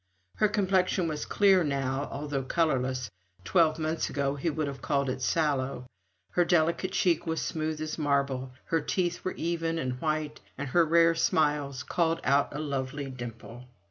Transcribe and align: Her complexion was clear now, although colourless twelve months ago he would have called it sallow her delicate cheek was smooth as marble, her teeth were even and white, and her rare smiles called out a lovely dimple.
Her 0.37 0.47
complexion 0.47 1.07
was 1.07 1.27
clear 1.27 1.63
now, 1.63 2.09
although 2.11 2.41
colourless 2.41 3.11
twelve 3.43 3.77
months 3.77 4.09
ago 4.09 4.33
he 4.33 4.49
would 4.49 4.65
have 4.65 4.81
called 4.81 5.11
it 5.11 5.21
sallow 5.21 5.85
her 6.31 6.43
delicate 6.43 6.93
cheek 6.93 7.27
was 7.27 7.39
smooth 7.39 7.79
as 7.79 7.99
marble, 7.99 8.51
her 8.65 8.81
teeth 8.81 9.23
were 9.23 9.33
even 9.37 9.77
and 9.77 10.01
white, 10.01 10.39
and 10.57 10.69
her 10.69 10.85
rare 10.85 11.13
smiles 11.13 11.83
called 11.83 12.19
out 12.23 12.55
a 12.55 12.57
lovely 12.57 13.11
dimple. 13.11 13.65